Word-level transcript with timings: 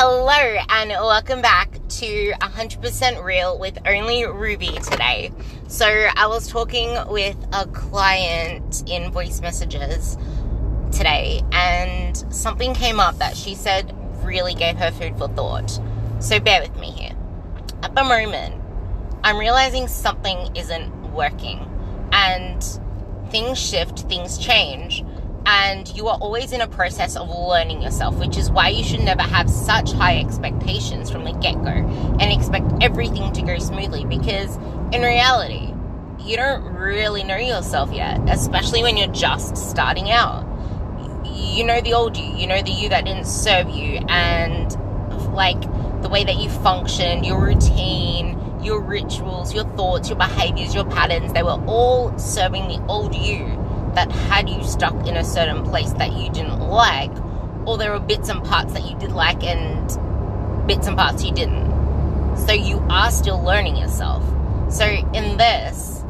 Hello, 0.00 0.30
and 0.68 0.90
welcome 0.90 1.42
back 1.42 1.72
to 1.88 2.30
100% 2.30 3.24
Real 3.24 3.58
with 3.58 3.76
only 3.84 4.24
Ruby 4.24 4.78
today. 4.78 5.32
So, 5.66 5.86
I 5.86 6.28
was 6.28 6.46
talking 6.46 6.96
with 7.08 7.36
a 7.52 7.66
client 7.66 8.88
in 8.88 9.10
voice 9.10 9.40
messages 9.40 10.16
today, 10.92 11.42
and 11.50 12.16
something 12.32 12.74
came 12.74 13.00
up 13.00 13.18
that 13.18 13.36
she 13.36 13.56
said 13.56 13.92
really 14.22 14.54
gave 14.54 14.76
her 14.76 14.92
food 14.92 15.18
for 15.18 15.26
thought. 15.26 15.80
So, 16.20 16.38
bear 16.38 16.62
with 16.62 16.78
me 16.78 16.92
here. 16.92 17.16
At 17.82 17.96
the 17.96 18.04
moment, 18.04 18.54
I'm 19.24 19.36
realizing 19.36 19.88
something 19.88 20.54
isn't 20.54 21.12
working, 21.12 21.68
and 22.12 22.62
things 23.32 23.58
shift, 23.58 24.02
things 24.02 24.38
change 24.38 25.02
and 25.48 25.88
you 25.96 26.08
are 26.08 26.18
always 26.18 26.52
in 26.52 26.60
a 26.60 26.68
process 26.68 27.16
of 27.16 27.30
learning 27.30 27.80
yourself, 27.80 28.14
which 28.16 28.36
is 28.36 28.50
why 28.50 28.68
you 28.68 28.84
should 28.84 29.00
never 29.00 29.22
have 29.22 29.48
such 29.48 29.92
high 29.92 30.18
expectations 30.18 31.10
from 31.10 31.24
the 31.24 31.32
get 31.32 31.54
go 31.64 31.70
and 31.70 32.30
expect 32.30 32.70
everything 32.82 33.32
to 33.32 33.40
go 33.40 33.58
smoothly 33.58 34.04
because 34.04 34.56
in 34.92 35.00
reality, 35.00 35.72
you 36.20 36.36
don't 36.36 36.62
really 36.74 37.24
know 37.24 37.38
yourself 37.38 37.90
yet, 37.92 38.20
especially 38.28 38.82
when 38.82 38.98
you're 38.98 39.12
just 39.12 39.56
starting 39.56 40.10
out. 40.10 40.44
You 41.24 41.64
know 41.64 41.80
the 41.80 41.94
old 41.94 42.18
you, 42.18 42.30
you 42.36 42.46
know 42.46 42.60
the 42.60 42.70
you 42.70 42.90
that 42.90 43.06
didn't 43.06 43.26
serve 43.26 43.70
you, 43.70 44.00
and 44.10 44.70
like 45.32 45.60
the 46.02 46.10
way 46.10 46.24
that 46.24 46.36
you 46.36 46.50
function, 46.50 47.24
your 47.24 47.42
routine, 47.42 48.38
your 48.62 48.82
rituals, 48.82 49.54
your 49.54 49.64
thoughts, 49.76 50.10
your 50.10 50.18
behaviors, 50.18 50.74
your 50.74 50.84
patterns, 50.84 51.32
they 51.32 51.42
were 51.42 51.62
all 51.66 52.16
serving 52.18 52.68
the 52.68 52.84
old 52.86 53.14
you 53.14 53.46
that 53.98 54.12
had 54.12 54.48
you 54.48 54.62
stuck 54.62 54.94
in 55.08 55.16
a 55.16 55.24
certain 55.24 55.64
place 55.64 55.90
that 55.94 56.12
you 56.12 56.30
didn't 56.30 56.60
like, 56.60 57.10
or 57.66 57.76
there 57.76 57.90
were 57.90 57.98
bits 57.98 58.28
and 58.28 58.44
parts 58.44 58.72
that 58.72 58.88
you 58.88 58.96
did 58.98 59.10
like 59.10 59.42
and 59.42 60.68
bits 60.68 60.86
and 60.86 60.96
parts 60.96 61.24
you 61.24 61.32
didn't. 61.32 61.66
So 62.46 62.52
you 62.52 62.78
are 62.88 63.10
still 63.10 63.42
learning 63.42 63.76
yourself. 63.76 64.22
So 64.72 64.84
in 64.84 65.36
this, 65.36 66.04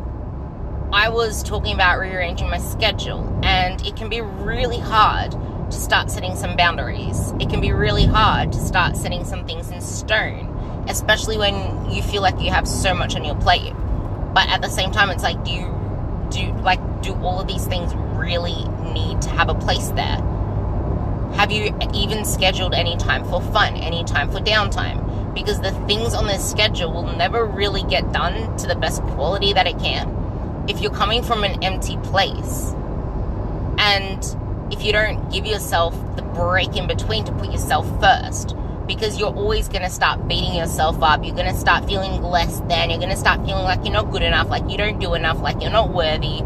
I 0.93 1.09
was 1.09 1.43
talking 1.43 1.73
about 1.73 1.99
rearranging 1.99 2.51
my 2.51 2.59
schedule, 2.59 3.27
and 3.43 3.81
it 3.87 3.97
can 3.97 4.11
be 4.11 4.21
really 4.21 4.79
hard 4.79 5.31
to 5.33 5.73
start 5.73 6.11
setting 6.11 6.37
some 6.37 6.57
boundaries. 6.57 7.33
It 7.41 7.49
can 7.49 7.63
be 7.63 7.73
really 7.73 8.05
hard 8.05 8.53
to 8.53 8.59
start 8.59 8.99
setting 8.99 9.25
some 9.25 9.47
things 9.47 9.71
in 9.71 9.81
stone, 9.81 10.85
especially 10.89 11.39
when 11.39 11.91
you 11.91 12.03
feel 12.03 12.21
like 12.21 12.39
you 12.39 12.51
have 12.51 12.69
so 12.69 12.93
much 12.93 13.17
on 13.17 13.25
your 13.25 13.37
plate. 13.37 13.73
But 14.35 14.49
at 14.51 14.61
the 14.61 14.69
same 14.69 14.91
time, 14.93 15.09
it's 15.09 15.23
like, 15.23 15.43
do 15.43 15.53
you 15.53 15.75
do 16.31 16.53
like 16.61 16.81
do 17.03 17.15
all 17.15 17.41
of 17.41 17.47
these 17.47 17.67
things 17.67 17.95
really 17.95 18.65
need 18.93 19.23
to 19.23 19.29
have 19.31 19.49
a 19.49 19.55
place 19.55 19.89
there? 19.89 20.19
Have 21.35 21.53
you 21.53 21.77
even 21.95 22.25
scheduled 22.25 22.75
any 22.75 22.97
time 22.97 23.25
for 23.25 23.41
fun, 23.41 23.77
any 23.77 24.05
time 24.05 24.31
for 24.31 24.39
downtime? 24.39 25.35
Because 25.35 25.61
the 25.61 25.73
things 25.87 26.15
on 26.15 26.27
this 26.27 26.49
schedule 26.49 26.93
will 26.93 27.17
never 27.17 27.45
really 27.45 27.83
get 27.85 28.13
done 28.13 28.57
to 28.59 28.67
the 28.67 28.75
best 28.75 29.03
quality 29.03 29.53
that 29.53 29.67
it 29.67 29.79
can 29.79 30.67
if 30.69 30.81
you're 30.81 30.93
coming 30.93 31.23
from 31.23 31.45
an 31.45 31.63
empty 31.63 31.97
place. 31.99 32.73
And 33.79 34.73
if 34.73 34.83
you 34.83 34.93
don't 34.93 35.31
give 35.31 35.47
yourself 35.47 35.95
the 36.17 36.23
break 36.23 36.77
in 36.77 36.87
between 36.87 37.25
to 37.25 37.33
put 37.33 37.53
yourself 37.53 37.87
first, 38.01 38.57
because 38.89 39.21
you're 39.21 39.35
always 39.35 39.69
going 39.69 39.83
to 39.83 39.91
start 39.91 40.27
beating 40.27 40.55
yourself 40.55 41.01
up. 41.03 41.23
You're 41.25 41.37
going 41.37 41.53
to 41.53 41.57
start 41.57 41.85
feeling 41.85 42.23
less 42.23 42.59
than. 42.61 42.91
You're 42.91 42.99
going 42.99 43.11
to 43.11 43.17
start 43.17 43.45
feeling 43.45 43.65
like 43.65 43.85
you're 43.85 43.93
not 43.93 44.11
good 44.11 44.23
enough, 44.23 44.49
like 44.49 44.69
you 44.69 44.79
don't 44.79 44.99
do 44.99 45.15
enough, 45.15 45.41
like 45.41 45.61
you're 45.61 45.71
not 45.71 45.91
worthy. 45.91 46.41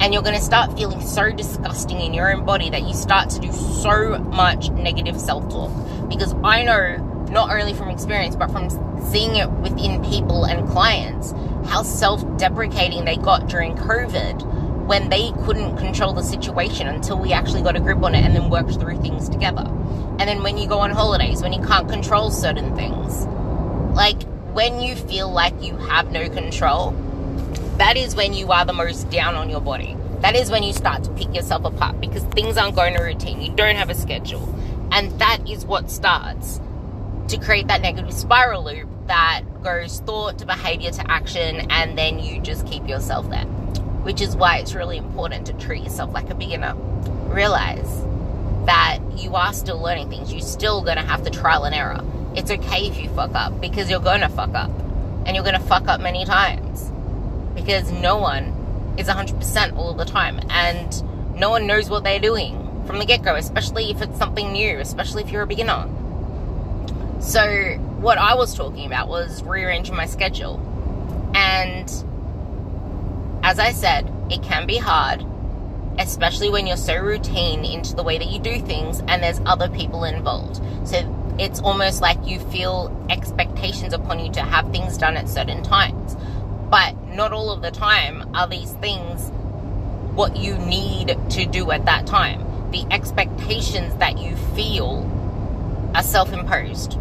And 0.00 0.14
you're 0.14 0.22
going 0.22 0.36
to 0.36 0.42
start 0.42 0.76
feeling 0.76 1.00
so 1.00 1.32
disgusting 1.32 2.00
in 2.00 2.14
your 2.14 2.32
own 2.32 2.44
body 2.44 2.70
that 2.70 2.82
you 2.82 2.94
start 2.94 3.30
to 3.30 3.40
do 3.40 3.52
so 3.52 4.18
much 4.18 4.70
negative 4.70 5.20
self 5.20 5.48
talk. 5.50 5.72
Because 6.08 6.34
I 6.44 6.62
know, 6.62 6.96
not 7.30 7.50
only 7.50 7.74
from 7.74 7.88
experience, 7.88 8.36
but 8.36 8.50
from 8.50 8.70
seeing 9.10 9.36
it 9.36 9.50
within 9.50 10.02
people 10.04 10.44
and 10.44 10.68
clients, 10.68 11.32
how 11.66 11.82
self 11.82 12.24
deprecating 12.38 13.04
they 13.04 13.16
got 13.16 13.48
during 13.48 13.74
COVID 13.74 14.86
when 14.86 15.10
they 15.10 15.32
couldn't 15.44 15.76
control 15.76 16.14
the 16.14 16.22
situation 16.22 16.86
until 16.86 17.18
we 17.18 17.32
actually 17.32 17.62
got 17.62 17.76
a 17.76 17.80
grip 17.80 18.02
on 18.02 18.14
it 18.14 18.24
and 18.24 18.34
then 18.34 18.48
worked 18.48 18.74
through 18.80 19.00
things 19.02 19.28
together. 19.28 19.66
And 20.18 20.20
then 20.20 20.42
when 20.42 20.56
you 20.56 20.66
go 20.66 20.78
on 20.78 20.90
holidays, 20.90 21.42
when 21.42 21.52
you 21.52 21.60
can't 21.62 21.88
control 21.88 22.30
certain 22.30 22.74
things, 22.74 23.26
like 23.94 24.22
when 24.54 24.80
you 24.80 24.96
feel 24.96 25.30
like 25.30 25.60
you 25.62 25.76
have 25.76 26.10
no 26.10 26.28
control, 26.30 26.92
that 27.78 27.96
is 27.96 28.14
when 28.14 28.32
you 28.34 28.52
are 28.52 28.64
the 28.64 28.72
most 28.72 29.10
down 29.10 29.34
on 29.34 29.48
your 29.48 29.60
body. 29.60 29.96
That 30.20 30.36
is 30.36 30.50
when 30.50 30.62
you 30.62 30.72
start 30.72 31.04
to 31.04 31.10
pick 31.10 31.34
yourself 31.34 31.64
apart 31.64 32.00
because 32.00 32.24
things 32.24 32.56
aren't 32.56 32.76
going 32.76 32.94
to 32.94 33.02
routine. 33.02 33.40
You 33.40 33.52
don't 33.54 33.76
have 33.76 33.90
a 33.90 33.94
schedule. 33.94 34.54
And 34.90 35.12
that 35.20 35.38
is 35.48 35.64
what 35.64 35.90
starts 35.90 36.60
to 37.28 37.38
create 37.38 37.68
that 37.68 37.82
negative 37.82 38.12
spiral 38.12 38.64
loop 38.64 38.88
that 39.06 39.42
goes 39.62 40.00
thought 40.00 40.38
to 40.38 40.46
behavior 40.46 40.90
to 40.90 41.10
action, 41.10 41.70
and 41.70 41.96
then 41.96 42.18
you 42.18 42.40
just 42.40 42.66
keep 42.66 42.86
yourself 42.88 43.28
there 43.30 43.46
which 44.08 44.22
is 44.22 44.34
why 44.34 44.56
it's 44.56 44.74
really 44.74 44.96
important 44.96 45.46
to 45.46 45.52
treat 45.54 45.82
yourself 45.82 46.12
like 46.14 46.30
a 46.30 46.34
beginner. 46.34 46.74
Realize 47.26 48.02
that 48.64 49.00
you 49.16 49.34
are 49.34 49.52
still 49.52 49.78
learning 49.78 50.08
things. 50.08 50.32
You're 50.32 50.40
still 50.40 50.82
going 50.82 50.96
to 50.96 51.02
have 51.02 51.24
to 51.24 51.30
trial 51.30 51.64
and 51.64 51.74
error. 51.74 52.00
It's 52.34 52.50
okay 52.50 52.86
if 52.86 52.98
you 52.98 53.10
fuck 53.10 53.34
up 53.34 53.60
because 53.60 53.90
you're 53.90 54.00
going 54.00 54.22
to 54.22 54.30
fuck 54.30 54.54
up. 54.54 54.70
And 55.26 55.36
you're 55.36 55.44
going 55.44 55.60
to 55.60 55.66
fuck 55.66 55.88
up 55.88 56.00
many 56.00 56.24
times 56.24 56.87
because 57.68 57.92
no 57.92 58.16
one 58.16 58.94
is 58.96 59.08
100% 59.08 59.76
all 59.76 59.92
the 59.92 60.06
time. 60.06 60.40
And 60.48 61.38
no 61.38 61.50
one 61.50 61.66
knows 61.66 61.90
what 61.90 62.02
they're 62.02 62.18
doing 62.18 62.82
from 62.86 62.98
the 62.98 63.04
get 63.04 63.22
go, 63.22 63.34
especially 63.34 63.90
if 63.90 64.00
it's 64.00 64.16
something 64.16 64.52
new, 64.52 64.78
especially 64.78 65.22
if 65.22 65.30
you're 65.30 65.42
a 65.42 65.46
beginner. 65.46 65.86
So, 67.20 67.74
what 68.00 68.16
I 68.16 68.36
was 68.36 68.54
talking 68.54 68.86
about 68.86 69.08
was 69.08 69.42
rearranging 69.42 69.94
my 69.94 70.06
schedule. 70.06 70.58
And 71.34 71.90
as 73.42 73.58
I 73.58 73.72
said, 73.72 74.10
it 74.30 74.42
can 74.42 74.66
be 74.66 74.78
hard, 74.78 75.22
especially 75.98 76.48
when 76.48 76.66
you're 76.66 76.78
so 76.78 76.96
routine 76.96 77.66
into 77.66 77.94
the 77.94 78.02
way 78.02 78.16
that 78.16 78.28
you 78.28 78.38
do 78.38 78.62
things 78.62 79.02
and 79.08 79.22
there's 79.22 79.40
other 79.44 79.68
people 79.68 80.04
involved. 80.04 80.56
So 80.88 81.36
it's 81.38 81.60
almost 81.60 82.00
like 82.00 82.16
you 82.26 82.40
feel 82.40 83.06
expectations 83.10 83.92
upon 83.92 84.20
you 84.20 84.32
to 84.32 84.40
have 84.40 84.70
things 84.72 84.96
done 84.96 85.18
at 85.18 85.28
certain 85.28 85.62
times. 85.62 86.16
But 86.70 86.94
not 87.18 87.32
all 87.32 87.50
of 87.50 87.62
the 87.62 87.70
time 87.72 88.30
are 88.32 88.46
these 88.46 88.72
things 88.74 89.32
what 90.14 90.36
you 90.36 90.56
need 90.56 91.18
to 91.30 91.44
do 91.46 91.72
at 91.72 91.84
that 91.84 92.06
time. 92.06 92.70
The 92.70 92.86
expectations 92.92 93.92
that 93.96 94.18
you 94.18 94.36
feel 94.54 95.04
are 95.96 96.02
self 96.04 96.32
imposed. 96.32 96.96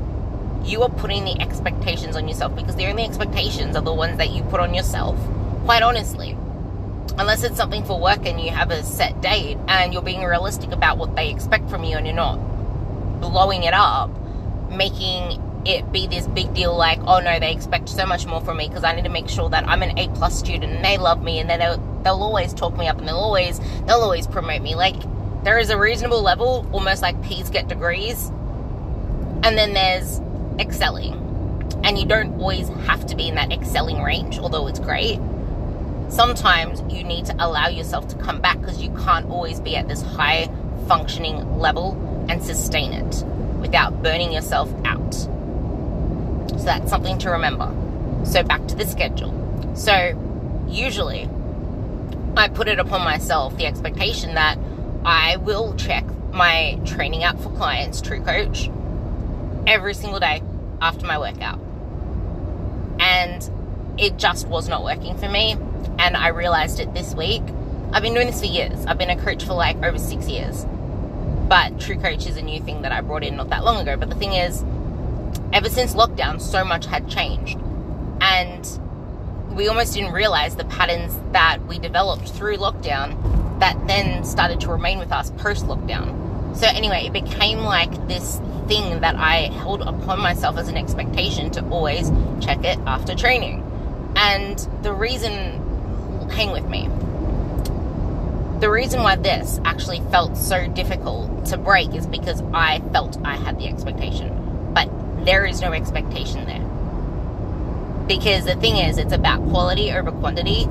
You 0.63 0.81
are 0.81 0.89
putting 0.89 1.23
the 1.23 1.39
expectations 1.39 2.15
on 2.15 2.27
yourself 2.27 2.55
because 2.55 2.75
the 2.75 2.87
only 2.87 3.03
expectations 3.03 3.75
are 3.75 3.83
the 3.83 3.93
ones 3.93 4.17
that 4.17 4.31
you 4.31 4.41
put 4.43 4.59
on 4.59 4.73
yourself 4.73 5.19
quite 5.65 5.83
honestly. 5.83 6.35
Unless 7.19 7.43
it's 7.43 7.55
something 7.55 7.85
for 7.85 7.99
work 7.99 8.25
and 8.25 8.41
you 8.41 8.49
have 8.49 8.71
a 8.71 8.81
set 8.81 9.21
date 9.21 9.57
and 9.67 9.93
you're 9.93 10.01
being 10.01 10.23
realistic 10.23 10.71
about 10.71 10.97
what 10.97 11.15
they 11.15 11.29
expect 11.29 11.69
from 11.69 11.83
you 11.83 11.95
and 11.95 12.07
you're 12.07 12.15
not 12.15 12.37
blowing 13.21 13.63
it 13.63 13.73
up, 13.75 14.09
making 14.71 15.39
it 15.67 15.91
be 15.91 16.07
this 16.07 16.27
big 16.27 16.53
deal 16.53 16.75
like, 16.75 16.99
oh 17.01 17.19
no, 17.19 17.39
they 17.39 17.51
expect 17.51 17.89
so 17.89 18.05
much 18.05 18.25
more 18.25 18.41
from 18.41 18.57
me 18.57 18.67
because 18.67 18.83
I 18.83 18.95
need 18.95 19.03
to 19.03 19.09
make 19.09 19.29
sure 19.29 19.49
that 19.49 19.67
I'm 19.67 19.83
an 19.83 19.97
A 19.97 20.07
plus 20.09 20.37
student 20.37 20.71
and 20.73 20.83
they 20.83 20.97
love 20.97 21.21
me 21.21 21.39
and 21.39 21.49
then 21.49 21.59
they'll, 21.59 22.01
they'll 22.03 22.23
always 22.23 22.53
talk 22.53 22.77
me 22.77 22.87
up 22.87 22.97
and 22.97 23.07
they'll 23.07 23.15
always 23.15 23.59
they'll 23.85 24.01
always 24.01 24.27
promote 24.27 24.61
me. 24.61 24.75
Like 24.75 24.95
there 25.43 25.59
is 25.59 25.69
a 25.69 25.77
reasonable 25.77 26.21
level, 26.21 26.67
almost 26.71 27.01
like 27.01 27.21
P's 27.23 27.49
get 27.49 27.67
degrees, 27.67 28.29
and 29.43 29.57
then 29.57 29.73
there's 29.73 30.21
excelling. 30.59 31.23
And 31.83 31.97
you 31.97 32.05
don't 32.05 32.39
always 32.39 32.69
have 32.69 33.05
to 33.07 33.15
be 33.15 33.27
in 33.27 33.35
that 33.35 33.51
excelling 33.51 34.01
range, 34.01 34.39
although 34.39 34.67
it's 34.67 34.79
great 34.79 35.19
sometimes 36.09 36.81
you 36.89 37.03
need 37.03 37.25
to 37.25 37.35
allow 37.39 37.67
yourself 37.67 38.07
to 38.07 38.15
come 38.17 38.39
back 38.39 38.59
because 38.59 38.81
you 38.81 38.89
can't 38.95 39.29
always 39.29 39.59
be 39.59 39.75
at 39.75 39.87
this 39.87 40.01
high 40.01 40.49
functioning 40.87 41.59
level 41.59 42.25
and 42.29 42.41
sustain 42.43 42.93
it 42.93 43.23
without 43.59 44.01
burning 44.03 44.31
yourself 44.31 44.71
out. 44.85 44.96
So 46.57 46.65
that's 46.65 46.89
something 46.89 47.17
to 47.19 47.29
remember. 47.31 47.73
So 48.25 48.43
back 48.43 48.67
to 48.67 48.75
the 48.75 48.85
schedule. 48.85 49.33
So 49.75 50.65
usually 50.67 51.29
I 52.35 52.49
put 52.49 52.67
it 52.67 52.79
upon 52.79 53.03
myself 53.03 53.57
the 53.57 53.65
expectation 53.65 54.35
that 54.35 54.57
I 55.05 55.37
will 55.37 55.75
check 55.75 56.05
my 56.31 56.79
training 56.85 57.23
app 57.23 57.39
for 57.39 57.49
clients, 57.51 58.01
True 58.01 58.21
Coach, 58.21 58.69
every 59.65 59.93
single 59.93 60.19
day 60.19 60.41
after 60.81 61.05
my 61.05 61.17
workout. 61.17 61.59
And 62.99 63.49
it 63.97 64.17
just 64.17 64.47
was 64.47 64.67
not 64.67 64.83
working 64.83 65.17
for 65.17 65.29
me 65.29 65.55
and 65.99 66.15
I 66.15 66.29
realized 66.29 66.79
it 66.79 66.93
this 66.93 67.13
week. 67.15 67.43
I've 67.91 68.03
been 68.03 68.13
doing 68.13 68.27
this 68.27 68.39
for 68.39 68.45
years. 68.45 68.85
I've 68.85 68.97
been 68.97 69.09
a 69.09 69.17
coach 69.17 69.43
for 69.43 69.53
like 69.53 69.77
over 69.83 69.97
six 69.97 70.27
years. 70.27 70.65
But 71.47 71.79
True 71.79 71.97
Coach 71.97 72.27
is 72.27 72.35
a 72.35 72.41
new 72.41 72.59
thing 72.61 72.81
that 72.81 72.91
I 72.91 73.01
brought 73.01 73.23
in 73.23 73.37
not 73.37 73.49
that 73.49 73.63
long 73.63 73.81
ago. 73.81 73.95
But 73.95 74.09
the 74.09 74.15
thing 74.15 74.33
is, 74.33 74.63
ever 75.53 75.69
since 75.69 75.93
lockdown, 75.93 76.41
so 76.41 76.63
much 76.63 76.85
had 76.85 77.09
changed. 77.09 77.57
And 78.21 78.67
we 79.51 79.67
almost 79.67 79.93
didn't 79.93 80.13
realize 80.13 80.55
the 80.55 80.65
patterns 80.65 81.17
that 81.31 81.65
we 81.67 81.79
developed 81.79 82.29
through 82.29 82.57
lockdown 82.57 83.59
that 83.59 83.87
then 83.87 84.23
started 84.23 84.59
to 84.61 84.69
remain 84.69 84.99
with 84.99 85.11
us 85.11 85.31
post 85.31 85.65
lockdown. 85.65 86.55
So, 86.55 86.67
anyway, 86.67 87.05
it 87.05 87.13
became 87.13 87.59
like 87.59 88.07
this 88.07 88.39
thing 88.67 89.01
that 89.01 89.15
I 89.15 89.49
held 89.49 89.81
upon 89.81 90.19
myself 90.19 90.57
as 90.57 90.67
an 90.67 90.77
expectation 90.77 91.51
to 91.51 91.65
always 91.69 92.11
check 92.41 92.63
it 92.63 92.77
after 92.85 93.15
training. 93.15 93.63
And 94.15 94.57
the 94.81 94.93
reason, 94.93 95.31
hang 96.29 96.51
with 96.51 96.65
me, 96.65 96.89
the 98.59 98.69
reason 98.69 99.03
why 99.03 99.15
this 99.15 99.59
actually 99.65 100.01
felt 100.11 100.35
so 100.35 100.67
difficult 100.67 101.45
to 101.47 101.57
break 101.57 101.93
is 101.93 102.07
because 102.07 102.41
I 102.53 102.79
felt 102.91 103.17
I 103.23 103.35
had 103.35 103.59
the 103.59 103.67
expectation. 103.67 104.46
There 105.27 105.45
is 105.45 105.59
no 105.59 105.73
expectation 105.73 106.45
there. 106.45 106.63
Because 108.07 108.45
the 108.45 108.55
thing 108.55 108.77
is, 108.77 108.97
it's 108.97 109.11
about 109.11 109.41
quality 109.49 109.91
over 109.91 110.09
quantity, 110.09 110.63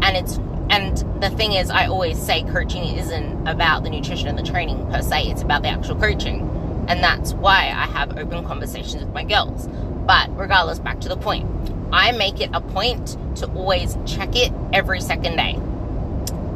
and 0.00 0.16
it's 0.16 0.38
and 0.70 0.96
the 1.22 1.28
thing 1.28 1.52
is, 1.52 1.68
I 1.68 1.88
always 1.88 2.18
say 2.18 2.42
coaching 2.44 2.84
isn't 2.84 3.46
about 3.46 3.82
the 3.82 3.90
nutrition 3.90 4.28
and 4.28 4.38
the 4.38 4.42
training 4.42 4.90
per 4.90 5.02
se, 5.02 5.28
it's 5.28 5.42
about 5.42 5.60
the 5.60 5.68
actual 5.68 5.96
coaching. 5.96 6.40
And 6.88 7.04
that's 7.04 7.34
why 7.34 7.66
I 7.66 7.84
have 7.84 8.16
open 8.16 8.46
conversations 8.46 9.04
with 9.04 9.12
my 9.12 9.24
girls. 9.24 9.66
But 10.06 10.34
regardless, 10.38 10.78
back 10.78 11.00
to 11.00 11.10
the 11.10 11.16
point. 11.18 11.46
I 11.92 12.12
make 12.12 12.40
it 12.40 12.48
a 12.54 12.62
point 12.62 13.18
to 13.36 13.46
always 13.48 13.98
check 14.06 14.34
it 14.34 14.54
every 14.72 15.02
second 15.02 15.36
day. 15.36 15.58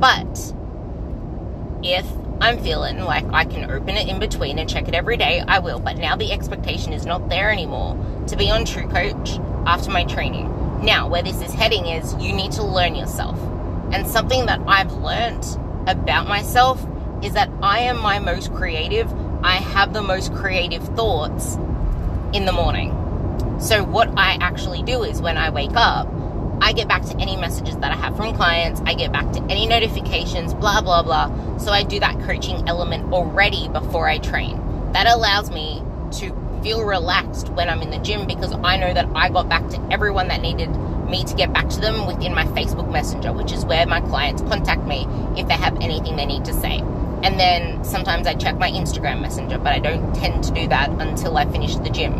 But 0.00 0.55
if 1.82 2.06
I'm 2.43 2.59
feeling 2.59 2.99
like 2.99 3.25
I 3.33 3.44
can 3.44 3.71
open 3.71 3.91
it 3.91 4.09
in 4.09 4.19
between 4.19 4.59
and 4.59 4.69
check 4.69 4.89
it 4.89 4.94
every 4.94 5.17
day, 5.17 5.44
I 5.47 5.61
will. 5.61 5.79
But 5.79 5.97
now 5.99 6.17
the 6.17 6.33
expectation 6.33 6.93
is 6.93 7.06
not 7.06 7.29
there 7.29 7.53
anymore 7.53 7.97
to 8.27 8.37
be 8.37 8.50
on 8.50 8.65
True 8.65 8.89
Coach 8.89 9.39
after 9.65 9.93
my 9.93 10.03
training. 10.03 10.49
Now, 10.85 11.06
where 11.06 11.23
this 11.23 11.41
is 11.41 11.53
heading 11.53 11.87
is 11.87 12.12
you 12.17 12.33
need 12.33 12.50
to 12.53 12.65
learn 12.65 12.97
yourself. 12.97 13.39
And 13.93 14.09
something 14.09 14.47
that 14.47 14.61
I've 14.67 14.93
learned 14.93 15.44
about 15.87 16.27
myself 16.27 16.85
is 17.23 17.35
that 17.35 17.49
I 17.62 17.79
am 17.79 18.00
my 18.00 18.19
most 18.19 18.53
creative. 18.53 19.09
I 19.44 19.59
have 19.59 19.93
the 19.93 20.03
most 20.03 20.35
creative 20.35 20.83
thoughts 20.97 21.55
in 22.33 22.44
the 22.44 22.53
morning. 22.53 22.91
So, 23.61 23.85
what 23.85 24.09
I 24.17 24.37
actually 24.41 24.83
do 24.83 25.05
is 25.05 25.23
when 25.23 25.37
I 25.39 25.50
wake 25.50 25.77
up, 25.77 26.12
I 26.62 26.73
get 26.73 26.87
back 26.87 27.03
to 27.06 27.17
any 27.19 27.37
messages 27.37 27.76
that 27.79 27.91
I 27.91 27.97
have 27.97 28.17
from 28.17 28.35
clients, 28.37 28.81
I 28.87 28.94
get 28.94 29.12
back 29.12 29.32
to 29.32 29.43
any 29.50 29.67
notifications, 29.67 30.55
blah, 30.55 30.81
blah, 30.81 31.03
blah. 31.03 31.59
So, 31.59 31.73
I 31.73 31.82
do 31.82 31.99
that 32.00 32.20
coaching 32.20 32.69
element 32.69 33.12
already 33.12 33.69
before 33.69 34.09
I 34.09 34.19
train. 34.19 34.61
That 34.93 35.09
allows 35.09 35.50
me 35.50 35.82
to 36.12 36.61
feel 36.62 36.85
relaxed 36.85 37.49
when 37.50 37.69
I'm 37.69 37.82
in 37.82 37.91
the 37.91 37.99
gym 37.99 38.26
because 38.26 38.53
I 38.53 38.76
know 38.76 38.94
that 38.94 39.09
I 39.14 39.29
got 39.29 39.49
back 39.49 39.69
to 39.70 39.88
everyone 39.91 40.29
that 40.29 40.41
needed 40.41 40.70
me 41.09 41.25
to 41.25 41.35
get 41.35 41.53
back 41.53 41.69
to 41.70 41.81
them 41.81 42.06
within 42.06 42.32
my 42.32 42.44
Facebook 42.47 42.91
Messenger, 42.91 43.32
which 43.32 43.53
is 43.53 43.65
where 43.65 43.85
my 43.87 44.00
clients 44.00 44.43
contact 44.43 44.85
me 44.87 45.06
if 45.37 45.49
they 45.49 45.55
have 45.55 45.76
anything 45.81 46.17
they 46.17 46.26
need 46.26 46.44
to 46.44 46.55
say. 46.55 46.79
And 46.79 47.38
then 47.38 47.85
sometimes 47.85 48.26
I 48.26 48.35
check 48.35 48.56
my 48.58 48.70
Instagram 48.70 49.20
Messenger, 49.20 49.58
but 49.58 49.73
I 49.73 49.79
don't 49.79 50.15
tend 50.15 50.44
to 50.44 50.53
do 50.53 50.69
that 50.69 50.91
until 50.91 51.37
I 51.37 51.44
finish 51.47 51.75
the 51.76 51.91
gym. 51.91 52.12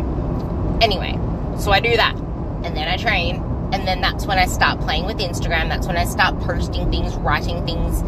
Anyway, 0.81 1.17
so 1.57 1.71
I 1.71 1.79
do 1.79 1.95
that. 1.95 2.15
And 2.63 2.75
then 2.75 2.87
I 2.87 2.97
train. 2.97 3.52
And 3.73 3.87
then 3.87 3.99
that's 4.01 4.25
when 4.25 4.37
I 4.37 4.45
start 4.45 4.79
playing 4.79 5.05
with 5.05 5.17
Instagram. 5.17 5.67
That's 5.67 5.87
when 5.87 5.97
I 5.97 6.05
start 6.05 6.39
posting 6.41 6.89
things, 6.91 7.15
writing 7.15 7.65
things. 7.65 8.03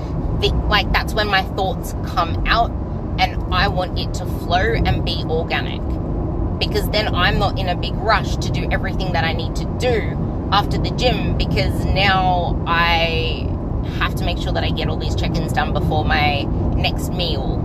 Like, 0.70 0.92
that's 0.94 1.14
when 1.14 1.28
my 1.28 1.42
thoughts 1.42 1.94
come 2.06 2.46
out. 2.46 2.70
And 3.20 3.54
I 3.54 3.68
want 3.68 3.98
it 3.98 4.14
to 4.16 4.26
flow 4.26 4.76
and 4.76 5.04
be 5.04 5.24
organic. 5.28 5.82
Because 6.60 6.90
then 6.92 7.14
I'm 7.14 7.40
not 7.40 7.58
in 7.58 7.68
a 7.68 7.76
big 7.76 7.96
rush 7.96 8.38
to 8.38 8.52
do 8.52 8.70
everything 8.72 9.14
that 9.14 9.24
I 9.26 9.34
need 9.34 9.56
to 9.58 9.66
do 9.80 10.48
after 10.52 10.78
the 10.78 10.92
gym 10.92 11.38
because 11.38 11.86
now 11.86 12.64
I 12.68 13.50
have 14.00 14.16
to 14.16 14.26
make 14.26 14.38
sure 14.38 14.54
that 14.54 14.64
I 14.64 14.70
get 14.70 14.88
all 14.88 14.98
these 14.98 15.16
check-ins 15.16 15.54
done 15.54 15.74
before 15.74 16.06
my 16.06 16.44
next 16.76 17.12
meal 17.12 17.60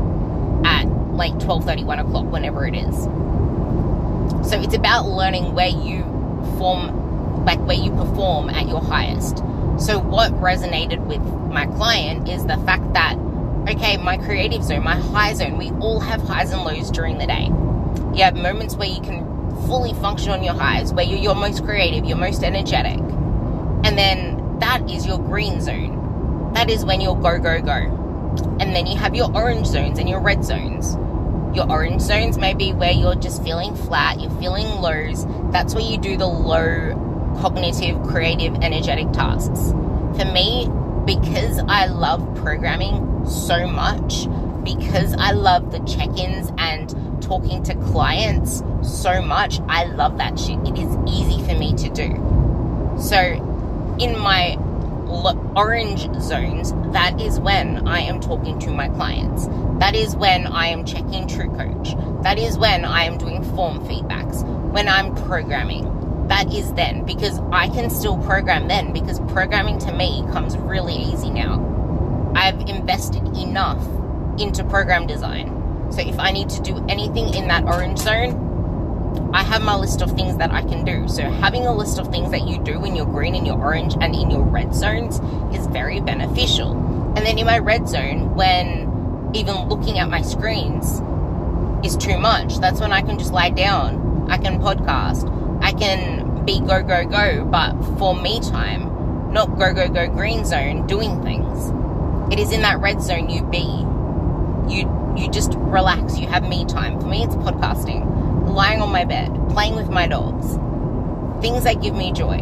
at 0.64 0.86
like 1.14 1.32
12:30, 1.34 1.84
1 1.84 1.98
o'clock, 1.98 2.24
whenever 2.32 2.66
it 2.66 2.74
is. 2.74 3.04
So 4.48 4.58
it's 4.60 4.74
about 4.74 5.06
learning 5.06 5.54
where 5.54 5.68
you 5.68 6.02
form, 6.58 6.99
like 7.44 7.60
where 7.60 7.76
you 7.76 7.90
perform 7.90 8.50
at 8.50 8.68
your 8.68 8.80
highest. 8.80 9.38
So 9.78 9.98
what 9.98 10.32
resonated 10.32 11.04
with 11.06 11.20
my 11.50 11.66
client 11.66 12.28
is 12.28 12.44
the 12.46 12.56
fact 12.58 12.92
that 12.92 13.16
okay, 13.68 13.96
my 13.96 14.16
creative 14.16 14.62
zone, 14.62 14.82
my 14.82 14.96
high 14.96 15.34
zone, 15.34 15.58
we 15.58 15.70
all 15.72 16.00
have 16.00 16.22
highs 16.22 16.50
and 16.50 16.62
lows 16.62 16.90
during 16.90 17.18
the 17.18 17.26
day. 17.26 17.46
You 18.14 18.24
have 18.24 18.36
moments 18.36 18.76
where 18.76 18.88
you 18.88 19.00
can 19.00 19.26
fully 19.66 19.92
function 19.94 20.30
on 20.30 20.42
your 20.42 20.54
highs, 20.54 20.92
where 20.92 21.04
you're 21.04 21.18
your 21.18 21.34
most 21.34 21.64
creative, 21.64 22.04
you're 22.04 22.16
most 22.16 22.42
energetic. 22.42 22.98
And 22.98 23.96
then 23.96 24.58
that 24.60 24.88
is 24.90 25.06
your 25.06 25.18
green 25.18 25.60
zone. 25.60 26.52
That 26.54 26.70
is 26.70 26.84
when 26.84 27.00
you'll 27.00 27.14
go, 27.14 27.38
go, 27.38 27.60
go. 27.60 27.96
And 28.60 28.74
then 28.74 28.86
you 28.86 28.96
have 28.96 29.14
your 29.14 29.34
orange 29.34 29.66
zones 29.66 29.98
and 29.98 30.08
your 30.08 30.20
red 30.20 30.44
zones. 30.44 30.94
Your 31.54 31.70
orange 31.70 32.02
zones 32.02 32.38
may 32.38 32.54
be 32.54 32.72
where 32.72 32.92
you're 32.92 33.14
just 33.14 33.42
feeling 33.42 33.74
flat, 33.74 34.20
you're 34.20 34.30
feeling 34.32 34.66
lows. 34.80 35.26
That's 35.52 35.74
where 35.74 35.84
you 35.84 35.98
do 35.98 36.16
the 36.16 36.26
low 36.26 37.09
cognitive, 37.40 38.02
creative, 38.04 38.54
energetic 38.56 39.10
tasks. 39.12 39.70
For 40.18 40.26
me, 40.26 40.68
because 41.06 41.58
I 41.66 41.86
love 41.86 42.36
programming 42.36 43.26
so 43.26 43.66
much, 43.66 44.26
because 44.64 45.14
I 45.14 45.32
love 45.32 45.72
the 45.72 45.78
check 45.80 46.08
ins 46.18 46.52
and 46.58 47.22
talking 47.22 47.62
to 47.64 47.74
clients 47.76 48.62
so 48.82 49.22
much. 49.22 49.60
I 49.68 49.84
love 49.84 50.18
that 50.18 50.38
shit. 50.38 50.58
It 50.66 50.78
is 50.78 50.96
easy 51.08 51.42
for 51.44 51.58
me 51.58 51.74
to 51.74 51.88
do. 51.88 52.96
So, 53.00 53.96
in 53.98 54.18
my 54.18 54.56
orange 55.56 56.00
zones, 56.20 56.72
that 56.92 57.20
is 57.20 57.40
when 57.40 57.88
I 57.88 58.00
am 58.00 58.20
talking 58.20 58.58
to 58.60 58.70
my 58.70 58.88
clients. 58.88 59.46
That 59.78 59.94
is 59.94 60.14
when 60.14 60.46
I 60.46 60.66
am 60.66 60.84
checking 60.84 61.26
True 61.26 61.48
Coach. 61.56 61.94
That 62.22 62.38
is 62.38 62.58
when 62.58 62.84
I 62.84 63.04
am 63.04 63.16
doing 63.16 63.42
form 63.56 63.80
feedbacks. 63.86 64.44
When 64.72 64.88
I'm 64.88 65.14
programming. 65.14 65.99
That 66.30 66.50
is 66.52 66.72
then 66.72 67.04
because 67.04 67.38
I 67.52 67.68
can 67.68 67.90
still 67.90 68.16
program 68.22 68.66
then 68.68 68.94
because 68.94 69.20
programming 69.32 69.78
to 69.80 69.92
me 69.92 70.24
comes 70.32 70.56
really 70.56 70.94
easy 70.94 71.28
now. 71.30 72.32
I've 72.34 72.60
invested 72.60 73.36
enough 73.36 73.84
into 74.40 74.64
program 74.64 75.06
design 75.06 75.60
so 75.90 76.00
if 76.00 76.18
I 76.20 76.30
need 76.30 76.48
to 76.50 76.62
do 76.62 76.84
anything 76.88 77.34
in 77.34 77.48
that 77.48 77.64
orange 77.64 77.98
zone, 77.98 79.30
I 79.34 79.42
have 79.42 79.60
my 79.60 79.74
list 79.74 80.02
of 80.02 80.12
things 80.12 80.36
that 80.36 80.52
I 80.52 80.62
can 80.62 80.84
do. 80.84 81.08
So 81.08 81.22
having 81.22 81.66
a 81.66 81.74
list 81.74 81.98
of 81.98 82.10
things 82.10 82.30
that 82.30 82.46
you 82.46 82.62
do 82.62 82.84
in 82.84 82.94
your 82.94 83.06
green, 83.06 83.34
and 83.34 83.44
your 83.44 83.58
orange, 83.58 83.94
and 84.00 84.14
in 84.14 84.30
your 84.30 84.42
red 84.42 84.72
zones 84.72 85.18
is 85.52 85.66
very 85.66 86.00
beneficial. 86.00 86.72
And 87.16 87.26
then 87.26 87.38
in 87.38 87.46
my 87.46 87.58
red 87.58 87.88
zone, 87.88 88.36
when 88.36 89.30
even 89.34 89.68
looking 89.68 89.98
at 89.98 90.08
my 90.08 90.22
screens 90.22 91.02
is 91.84 91.96
too 91.96 92.18
much, 92.18 92.58
that's 92.60 92.80
when 92.80 92.92
I 92.92 93.02
can 93.02 93.18
just 93.18 93.32
lie 93.32 93.50
down. 93.50 94.28
I 94.30 94.38
can 94.38 94.60
podcast. 94.60 95.28
I 95.60 95.72
can 95.72 96.19
be 96.50 96.60
go, 96.60 96.82
go, 96.82 97.04
go, 97.04 97.44
but 97.44 97.74
for 97.96 98.14
me 98.14 98.40
time, 98.40 99.32
not 99.32 99.46
go, 99.58 99.72
go, 99.72 99.88
go 99.88 100.08
green 100.08 100.44
zone, 100.44 100.86
doing 100.86 101.22
things. 101.22 101.70
It 102.32 102.40
is 102.40 102.52
in 102.52 102.62
that 102.62 102.80
red 102.80 103.00
zone 103.00 103.30
you 103.30 103.44
be. 103.44 103.86
You 104.72 105.14
you 105.16 105.30
just 105.30 105.52
relax. 105.54 106.18
You 106.18 106.26
have 106.26 106.48
me 106.48 106.64
time. 106.64 107.00
For 107.00 107.06
me, 107.06 107.22
it's 107.22 107.34
podcasting, 107.36 108.52
lying 108.52 108.80
on 108.82 108.90
my 108.90 109.04
bed, 109.04 109.32
playing 109.50 109.76
with 109.76 109.90
my 109.90 110.06
dogs, 110.06 110.54
things 111.40 111.64
that 111.64 111.80
give 111.82 111.94
me 111.94 112.12
joy. 112.12 112.38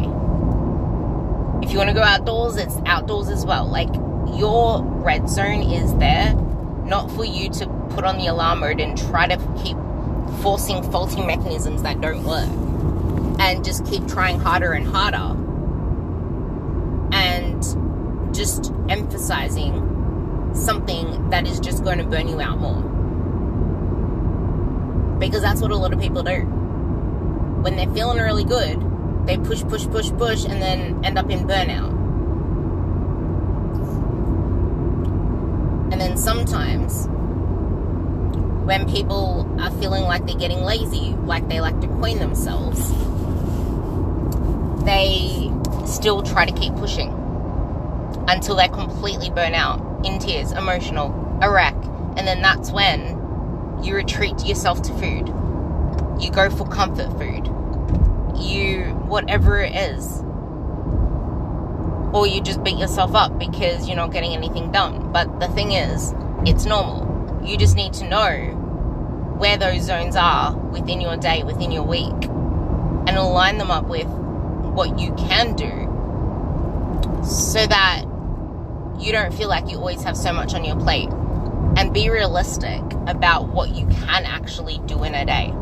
If 1.61 1.71
you 1.71 1.77
want 1.77 1.89
to 1.89 1.93
go 1.93 2.01
outdoors, 2.01 2.55
it's 2.55 2.77
outdoors 2.85 3.29
as 3.29 3.45
well. 3.45 3.67
Like 3.67 3.93
your 4.37 4.81
red 4.83 5.29
zone 5.29 5.61
is 5.61 5.95
there, 5.95 6.33
not 6.85 7.11
for 7.11 7.25
you 7.25 7.49
to 7.49 7.67
put 7.91 8.05
on 8.05 8.17
the 8.17 8.27
alarm 8.27 8.61
mode 8.61 8.79
and 8.79 8.97
try 8.97 9.27
to 9.27 9.37
keep 9.63 9.77
forcing 10.41 10.81
faulty 10.91 11.21
mechanisms 11.25 11.83
that 11.83 11.99
don't 12.01 12.23
work 12.23 12.68
and 13.39 13.63
just 13.63 13.85
keep 13.85 14.05
trying 14.07 14.39
harder 14.39 14.73
and 14.73 14.85
harder 14.85 15.35
and 17.13 18.35
just 18.35 18.71
emphasizing 18.89 20.51
something 20.53 21.29
that 21.29 21.47
is 21.47 21.59
just 21.59 21.83
going 21.83 21.97
to 21.97 22.03
burn 22.03 22.27
you 22.27 22.41
out 22.41 22.59
more. 22.59 22.83
Because 25.19 25.41
that's 25.41 25.61
what 25.61 25.71
a 25.71 25.75
lot 25.75 25.93
of 25.93 25.99
people 25.99 26.21
do. 26.21 26.41
When 27.61 27.75
they're 27.75 27.89
feeling 27.93 28.19
really 28.19 28.43
good, 28.43 28.79
they 29.25 29.37
push, 29.37 29.63
push, 29.63 29.85
push, 29.87 30.09
push, 30.11 30.45
and 30.45 30.61
then 30.61 31.03
end 31.03 31.17
up 31.17 31.29
in 31.29 31.47
burnout. 31.47 31.97
And 35.91 35.99
then 35.99 36.17
sometimes, 36.17 37.07
when 38.65 38.89
people 38.89 39.49
are 39.59 39.71
feeling 39.71 40.03
like 40.03 40.25
they're 40.25 40.37
getting 40.37 40.61
lazy, 40.61 41.15
like 41.25 41.47
they 41.49 41.59
like 41.61 41.79
to 41.81 41.87
queen 41.87 42.19
themselves, 42.19 42.79
they 44.89 45.51
still 45.85 46.23
try 46.23 46.45
to 46.45 46.51
keep 46.51 46.73
pushing 46.75 47.09
until 48.27 48.55
they're 48.55 48.67
completely 48.67 49.29
burn 49.29 49.53
out 49.53 49.79
in 50.03 50.17
tears, 50.17 50.51
emotional, 50.51 51.39
a 51.43 51.51
wreck, 51.51 51.75
and 52.17 52.27
then 52.27 52.41
that's 52.41 52.71
when 52.71 52.99
you 53.83 53.95
retreat 53.95 54.43
yourself 54.45 54.81
to 54.81 54.91
food. 54.93 55.27
You 56.19 56.31
go 56.31 56.49
for 56.49 56.67
comfort 56.67 57.11
food. 57.19 57.45
You, 58.35 58.85
whatever 59.07 59.59
it 59.61 59.75
is. 59.75 60.23
Or 62.11 62.25
you 62.25 62.41
just 62.41 62.63
beat 62.63 62.77
yourself 62.77 63.13
up 63.13 63.37
because 63.37 63.87
you're 63.87 63.95
not 63.95 64.11
getting 64.11 64.33
anything 64.33 64.71
done. 64.71 65.11
But 65.11 65.39
the 65.39 65.49
thing 65.49 65.73
is, 65.73 66.15
it's 66.47 66.65
normal. 66.65 67.41
You 67.45 67.57
just 67.57 67.75
need 67.75 67.93
to 67.93 68.09
know 68.09 68.55
where 69.37 69.55
those 69.55 69.83
zones 69.83 70.15
are 70.15 70.57
within 70.57 70.99
your 70.99 71.15
day, 71.15 71.43
within 71.43 71.71
your 71.71 71.83
week, 71.83 72.25
and 72.25 73.11
align 73.11 73.59
them 73.59 73.69
up 73.69 73.85
with 73.85 74.07
what 74.73 74.99
you 74.99 75.13
can 75.15 75.55
do 75.55 75.89
so 77.23 77.65
that 77.67 78.03
you 78.99 79.11
don't 79.11 79.33
feel 79.33 79.49
like 79.49 79.69
you 79.69 79.77
always 79.77 80.03
have 80.03 80.17
so 80.17 80.33
much 80.33 80.53
on 80.53 80.63
your 80.65 80.75
plate. 80.75 81.09
And 81.77 81.93
be 81.93 82.09
realistic 82.09 82.81
about 83.07 83.49
what 83.49 83.69
you 83.69 83.85
can 83.87 84.25
actually 84.25 84.81
do 84.85 85.03
in 85.03 85.13
a 85.15 85.25
day. 85.25 85.53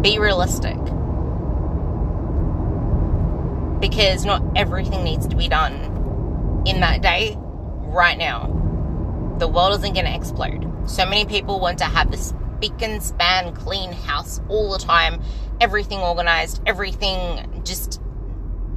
Be 0.00 0.18
realistic. 0.18 0.78
Because 3.80 4.24
not 4.24 4.42
everything 4.56 5.04
needs 5.04 5.26
to 5.26 5.36
be 5.36 5.48
done 5.48 5.74
in 6.66 6.80
that 6.80 7.02
day 7.02 7.36
right 7.38 8.16
now. 8.16 8.46
The 9.38 9.48
world 9.48 9.74
isn't 9.80 9.92
going 9.92 10.06
to 10.06 10.14
explode. 10.14 10.70
So 10.86 11.04
many 11.04 11.26
people 11.26 11.60
want 11.60 11.78
to 11.78 11.84
have 11.84 12.10
this 12.10 12.32
spick 12.56 12.80
and 12.82 13.02
span 13.02 13.54
clean 13.54 13.92
house 13.92 14.40
all 14.48 14.72
the 14.72 14.78
time, 14.78 15.20
everything 15.60 15.98
organized, 15.98 16.62
everything 16.66 17.53
just, 17.64 18.00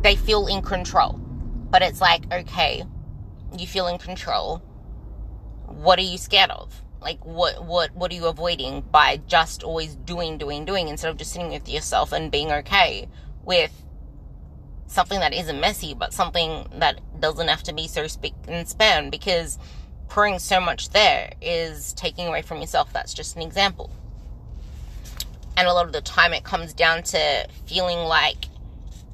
they 0.02 0.16
feel 0.16 0.48
in 0.48 0.62
control. 0.62 1.14
But 1.70 1.82
it's 1.82 2.02
like, 2.02 2.32
okay, 2.32 2.84
you 3.58 3.68
feel 3.68 3.88
in 3.88 3.98
control. 3.98 4.60
What 5.66 6.00
are 6.00 6.04
you 6.04 6.18
scared 6.18 6.50
of? 6.52 6.82
Like 7.00 7.24
what 7.26 7.64
what 7.64 7.96
what 7.96 8.12
are 8.12 8.16
you 8.16 8.26
avoiding 8.26 8.82
by 8.82 9.22
just 9.28 9.62
always 9.62 9.96
doing 9.96 10.40
doing 10.40 10.66
doing 10.66 10.88
instead 10.88 11.12
of 11.12 11.18
just 11.18 11.32
sitting 11.32 11.52
with 11.52 11.70
yourself 11.70 12.12
and 12.12 12.32
being 12.32 12.52
okay 12.52 13.08
with 13.46 13.72
something 14.88 15.20
that 15.20 15.34
isn't 15.34 15.60
messy 15.60 15.94
but 15.94 16.12
something 16.12 16.68
that 16.80 17.00
doesn't 17.20 17.50
have 17.50 17.62
to 17.64 17.74
be 17.74 17.88
so 17.88 18.08
spick 18.08 18.34
and 18.48 18.68
span 18.68 19.12
because 19.12 19.60
pouring 20.08 20.40
so 20.40 20.60
much 20.60 20.90
there 20.90 21.32
is 21.42 21.94
taking 21.94 22.28
away 22.28 22.42
from 22.42 22.60
yourself. 22.62 22.92
That's 22.94 23.14
just 23.14 23.36
an 23.36 23.42
example. 23.42 23.92
And 25.56 25.68
a 25.68 25.74
lot 25.74 25.86
of 25.86 25.92
the 25.92 26.02
time 26.02 26.34
it 26.34 26.44
comes 26.44 26.74
down 26.74 27.04
to 27.04 27.48
feeling 27.66 28.00
like 28.00 28.46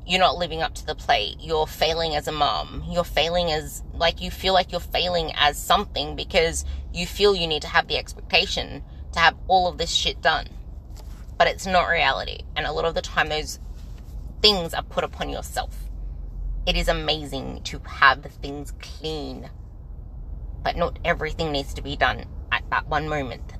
you're 0.05 0.19
not 0.19 0.37
living 0.37 0.61
up 0.61 0.75
to 0.75 0.85
the 0.85 0.95
plate. 0.95 1.37
You're 1.39 1.67
failing 1.67 2.15
as 2.15 2.27
a 2.27 2.31
mom. 2.31 2.83
You're 2.89 3.03
failing 3.03 3.51
as, 3.51 3.83
like, 3.93 4.21
you 4.21 4.31
feel 4.31 4.53
like 4.53 4.71
you're 4.71 4.81
failing 4.81 5.31
as 5.35 5.57
something 5.57 6.15
because 6.15 6.65
you 6.93 7.05
feel 7.05 7.35
you 7.35 7.47
need 7.47 7.61
to 7.61 7.67
have 7.67 7.87
the 7.87 7.97
expectation 7.97 8.83
to 9.13 9.19
have 9.19 9.35
all 9.47 9.67
of 9.67 9.77
this 9.77 9.91
shit 9.91 10.21
done. 10.21 10.47
But 11.37 11.47
it's 11.47 11.65
not 11.65 11.87
reality. 11.87 12.41
And 12.55 12.65
a 12.65 12.71
lot 12.71 12.85
of 12.85 12.95
the 12.95 13.01
time, 13.01 13.29
those 13.29 13.59
things 14.41 14.73
are 14.73 14.83
put 14.83 15.03
upon 15.03 15.29
yourself. 15.29 15.75
It 16.65 16.75
is 16.75 16.87
amazing 16.87 17.61
to 17.63 17.79
have 17.79 18.21
the 18.21 18.29
things 18.29 18.73
clean 18.79 19.49
but 20.63 20.77
not 20.77 20.97
everything 21.03 21.51
needs 21.51 21.73
to 21.73 21.81
be 21.81 21.95
done 21.95 22.25
at 22.51 22.63
that 22.69 22.87
one 22.87 23.07
moment. 23.07 23.53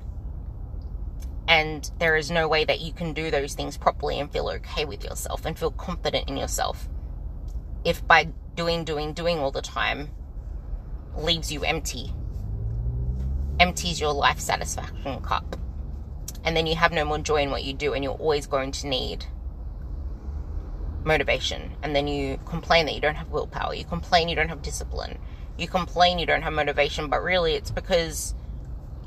And 1.46 1.90
there 1.98 2.16
is 2.16 2.30
no 2.30 2.48
way 2.48 2.64
that 2.64 2.80
you 2.80 2.92
can 2.92 3.12
do 3.12 3.30
those 3.30 3.54
things 3.54 3.76
properly 3.76 4.18
and 4.18 4.30
feel 4.30 4.48
okay 4.48 4.84
with 4.84 5.04
yourself 5.04 5.44
and 5.44 5.58
feel 5.58 5.70
confident 5.70 6.28
in 6.28 6.36
yourself 6.36 6.88
if 7.84 8.06
by 8.06 8.28
doing, 8.56 8.84
doing, 8.84 9.12
doing 9.12 9.38
all 9.38 9.50
the 9.50 9.62
time 9.62 10.10
leaves 11.16 11.52
you 11.52 11.62
empty, 11.64 12.12
empties 13.60 14.00
your 14.00 14.12
life 14.12 14.40
satisfaction 14.40 15.20
cup. 15.20 15.56
And 16.44 16.56
then 16.56 16.66
you 16.66 16.74
have 16.76 16.92
no 16.92 17.04
more 17.04 17.18
joy 17.18 17.42
in 17.42 17.50
what 17.50 17.64
you 17.64 17.72
do, 17.72 17.94
and 17.94 18.02
you're 18.02 18.14
always 18.14 18.46
going 18.46 18.72
to 18.72 18.86
need 18.86 19.24
motivation. 21.04 21.72
And 21.82 21.94
then 21.94 22.06
you 22.06 22.38
complain 22.44 22.86
that 22.86 22.94
you 22.94 23.00
don't 23.00 23.14
have 23.14 23.30
willpower, 23.30 23.74
you 23.74 23.84
complain 23.84 24.28
you 24.28 24.36
don't 24.36 24.48
have 24.48 24.62
discipline, 24.62 25.18
you 25.56 25.68
complain 25.68 26.18
you 26.18 26.26
don't 26.26 26.42
have 26.42 26.52
motivation, 26.52 27.08
but 27.08 27.22
really 27.22 27.54
it's 27.54 27.70
because 27.70 28.34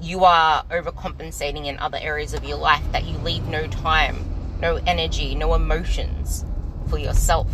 you 0.02 0.24
are 0.26 0.64
overcompensating 0.66 1.66
in 1.66 1.78
other 1.80 1.98
areas 2.00 2.34
of 2.34 2.44
your 2.44 2.58
life 2.58 2.84
that 2.92 3.06
you 3.06 3.18
leave 3.20 3.46
no 3.48 3.68
time, 3.68 4.18
no 4.62 4.76
energy, 4.88 5.36
no 5.36 5.54
emotions 5.54 6.46
for 6.90 6.98
yourself. 6.98 7.48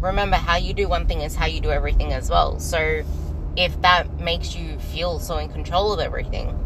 Remember, 0.00 0.36
how 0.36 0.56
you 0.56 0.74
do 0.74 0.88
one 0.88 1.06
thing 1.06 1.22
is 1.22 1.34
how 1.34 1.46
you 1.46 1.60
do 1.60 1.70
everything 1.70 2.12
as 2.12 2.30
well. 2.30 2.58
So, 2.60 3.02
if 3.56 3.80
that 3.82 4.20
makes 4.20 4.54
you 4.54 4.78
feel 4.78 5.18
so 5.18 5.38
in 5.38 5.48
control 5.48 5.92
of 5.92 6.00
everything, 6.00 6.58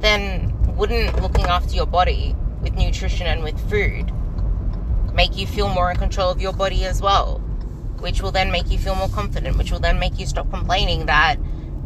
then 0.00 0.52
wouldn't 0.76 1.20
looking 1.20 1.46
after 1.46 1.74
your 1.74 1.86
body 1.86 2.36
with 2.62 2.74
nutrition 2.74 3.26
and 3.26 3.42
with 3.42 3.58
food 3.68 4.12
make 5.12 5.36
you 5.36 5.46
feel 5.46 5.68
more 5.68 5.90
in 5.90 5.96
control 5.96 6.30
of 6.30 6.40
your 6.40 6.52
body 6.52 6.84
as 6.84 7.00
well? 7.00 7.40
which 8.04 8.20
will 8.20 8.30
then 8.30 8.50
make 8.50 8.70
you 8.70 8.76
feel 8.76 8.94
more 8.94 9.08
confident, 9.08 9.56
which 9.56 9.70
will 9.72 9.80
then 9.80 9.98
make 9.98 10.18
you 10.18 10.26
stop 10.26 10.50
complaining 10.50 11.06
that 11.06 11.36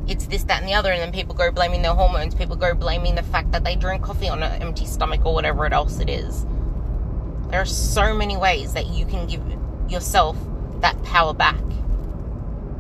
it's 0.08 0.26
this, 0.26 0.44
that, 0.44 0.60
and 0.60 0.68
the 0.68 0.74
other. 0.74 0.90
And 0.90 1.00
then 1.00 1.12
people 1.12 1.34
go 1.34 1.50
blaming 1.50 1.82
their 1.82 1.94
hormones. 1.94 2.34
People 2.34 2.56
go 2.56 2.74
blaming 2.74 3.14
the 3.14 3.22
fact 3.22 3.52
that 3.52 3.64
they 3.64 3.76
drink 3.76 4.02
coffee 4.02 4.28
on 4.28 4.42
an 4.42 4.62
empty 4.62 4.86
stomach 4.86 5.24
or 5.24 5.34
whatever 5.34 5.66
else 5.72 6.00
it 6.00 6.08
is. 6.08 6.46
There 7.50 7.60
are 7.60 7.66
so 7.66 8.14
many 8.14 8.36
ways 8.36 8.72
that 8.72 8.86
you 8.86 9.06
can 9.06 9.26
give 9.26 9.42
yourself 9.90 10.36
that 10.80 11.02
power 11.02 11.34
back 11.34 11.60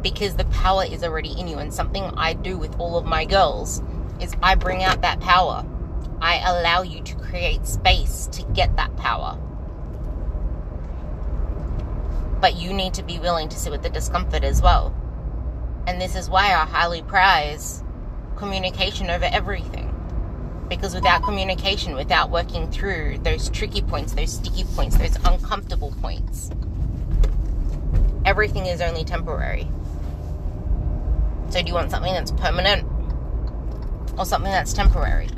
because 0.02 0.36
the 0.36 0.44
power 0.46 0.84
is 0.84 1.02
already 1.04 1.38
in 1.38 1.48
you. 1.48 1.58
And 1.58 1.72
something 1.72 2.04
I 2.16 2.32
do 2.32 2.58
with 2.58 2.78
all 2.78 2.96
of 2.96 3.04
my 3.04 3.24
girls 3.24 3.82
is 4.20 4.34
I 4.42 4.54
bring 4.54 4.82
out 4.82 5.02
that 5.02 5.20
power. 5.20 5.64
I 6.20 6.38
allow 6.38 6.82
you 6.82 7.02
to 7.02 7.14
create 7.16 7.66
space 7.66 8.26
to 8.32 8.42
get 8.52 8.76
that 8.76 8.96
power. 8.96 9.38
But 12.40 12.56
you 12.56 12.72
need 12.72 12.94
to 12.94 13.02
be 13.02 13.18
willing 13.18 13.48
to 13.48 13.56
sit 13.56 13.70
with 13.70 13.82
the 13.82 13.90
discomfort 13.90 14.44
as 14.44 14.62
well. 14.62 14.94
And 15.88 15.98
this 15.98 16.14
is 16.14 16.28
why 16.28 16.48
I 16.48 16.66
highly 16.66 17.00
prize 17.00 17.82
communication 18.36 19.08
over 19.08 19.24
everything. 19.24 19.86
Because 20.68 20.94
without 20.94 21.22
communication, 21.22 21.94
without 21.94 22.30
working 22.30 22.70
through 22.70 23.20
those 23.22 23.48
tricky 23.48 23.80
points, 23.80 24.12
those 24.12 24.34
sticky 24.34 24.64
points, 24.64 24.98
those 24.98 25.16
uncomfortable 25.24 25.94
points, 26.02 26.50
everything 28.26 28.66
is 28.66 28.82
only 28.82 29.02
temporary. 29.02 29.66
So, 31.48 31.62
do 31.62 31.66
you 31.66 31.72
want 31.72 31.90
something 31.90 32.12
that's 32.12 32.32
permanent 32.32 32.86
or 34.18 34.26
something 34.26 34.52
that's 34.52 34.74
temporary? 34.74 35.28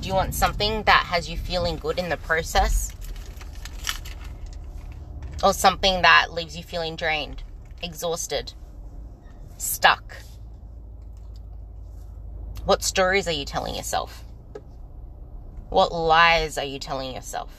Do 0.00 0.08
you 0.08 0.14
want 0.14 0.36
something 0.36 0.84
that 0.84 1.06
has 1.06 1.28
you 1.28 1.36
feeling 1.36 1.78
good 1.78 1.98
in 1.98 2.08
the 2.08 2.18
process 2.18 2.92
or 5.42 5.52
something 5.52 6.02
that 6.02 6.32
leaves 6.32 6.56
you 6.56 6.62
feeling 6.62 6.94
drained, 6.94 7.42
exhausted, 7.82 8.52
stuck? 9.64 10.16
What 12.64 12.82
stories 12.82 13.26
are 13.28 13.32
you 13.32 13.44
telling 13.44 13.74
yourself? 13.74 14.24
What 15.68 15.92
lies 15.92 16.56
are 16.56 16.64
you 16.64 16.78
telling 16.78 17.14
yourself? 17.14 17.52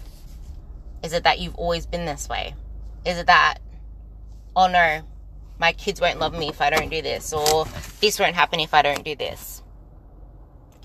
Is 1.03 1.13
it 1.13 1.24
that 1.24 1.39
you've 1.39 1.55
always 1.55 1.85
been 1.85 2.05
this 2.05 2.29
way? 2.29 2.55
Is 3.05 3.17
it 3.17 3.27
that, 3.27 3.59
oh 4.55 4.67
no, 4.67 5.01
my 5.59 5.74
kids 5.74 6.01
won't 6.01 6.19
love 6.19 6.38
me 6.38 6.50
if 6.50 6.62
I 6.62 6.69
don't 6.69 6.89
do 6.89 7.01
this, 7.01 7.33
or 7.33 7.65
this 8.01 8.19
won't 8.19 8.35
happen 8.35 8.59
if 8.59 8.74
I 8.74 8.81
don't 8.81 9.03
do 9.03 9.15
this? 9.15 9.62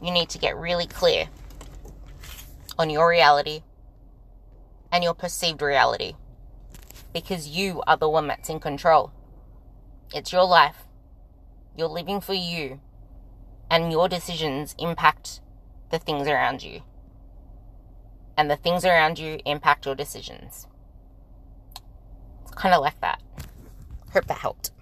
You 0.02 0.10
need 0.10 0.28
to 0.30 0.38
get 0.38 0.56
really 0.56 0.86
clear 0.86 1.28
on 2.78 2.90
your 2.90 3.08
reality 3.08 3.62
and 4.92 5.04
your 5.04 5.14
perceived 5.14 5.62
reality 5.62 6.14
because 7.12 7.48
you 7.48 7.82
are 7.86 7.96
the 7.96 8.08
one 8.08 8.26
that's 8.26 8.48
in 8.48 8.60
control. 8.60 9.12
It's 10.14 10.32
your 10.32 10.44
life. 10.44 10.86
You're 11.76 11.88
living 11.88 12.20
for 12.20 12.34
you. 12.34 12.80
And 13.70 13.92
your 13.92 14.08
decisions 14.08 14.74
impact 14.78 15.40
the 15.90 15.98
things 15.98 16.26
around 16.26 16.62
you. 16.62 16.82
And 18.36 18.50
the 18.50 18.56
things 18.56 18.84
around 18.84 19.18
you 19.18 19.38
impact 19.44 19.86
your 19.86 19.94
decisions. 19.94 20.66
It's 22.42 22.52
kind 22.52 22.74
of 22.74 22.80
like 22.80 23.00
that. 23.00 23.22
Hope 24.12 24.26
that 24.26 24.38
helped. 24.38 24.72